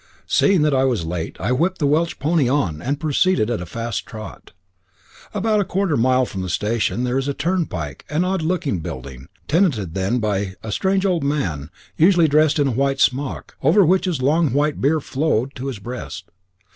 Seeing 0.25 0.63
that 0.63 0.73
I 0.73 0.83
was 0.83 1.05
late, 1.05 1.37
I 1.39 1.51
whipped 1.51 1.77
the 1.77 1.85
Welsh 1.85 2.17
pony 2.17 2.49
on, 2.49 2.81
and 2.81 2.99
proceeded 2.99 3.51
at 3.51 3.61
a 3.61 3.67
fast 3.67 4.07
trot. 4.07 4.49
At 5.31 5.37
about 5.37 5.59
a 5.59 5.63
quarter 5.63 5.95
mile 5.95 6.25
from 6.25 6.41
the 6.41 6.49
station 6.49 7.03
there 7.03 7.19
is 7.19 7.27
a 7.27 7.35
turnpike 7.35 8.03
an 8.09 8.23
odd 8.25 8.41
looking 8.41 8.79
building, 8.79 9.27
tenanted 9.47 9.93
then 9.93 10.17
by 10.17 10.55
a 10.63 10.71
strange 10.71 11.05
old 11.05 11.23
man, 11.23 11.69
usually 11.97 12.27
dressed 12.27 12.57
in 12.57 12.67
a 12.69 12.71
white 12.71 12.99
smock, 12.99 13.55
over 13.61 13.85
which 13.85 14.05
his 14.05 14.23
long 14.23 14.53
white 14.53 14.81
beard 14.81 15.03
flowed 15.03 15.53
to 15.53 15.67
his 15.67 15.77
breast. 15.77 16.31